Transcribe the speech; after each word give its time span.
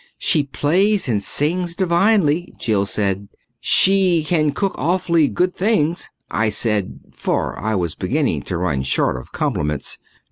"She 0.17 0.41
plays 0.45 1.07
and 1.07 1.23
sings 1.23 1.75
divinely," 1.75 2.55
Jill 2.57 2.87
said. 2.87 3.27
"She 3.59 4.23
can 4.23 4.49
cook 4.51 4.73
awfully 4.79 5.27
good 5.27 5.55
things," 5.55 6.09
I 6.31 6.49
said, 6.49 6.99
for 7.13 7.55
I 7.59 7.75
was 7.75 7.93
beginning 7.93 8.41
to 8.49 8.57
run 8.57 8.81
short 8.81 9.15
of 9.15 9.31
compliments. 9.31 9.99